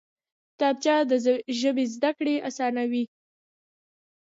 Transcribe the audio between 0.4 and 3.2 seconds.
کتابچه د ژبې زده کړه اسانوي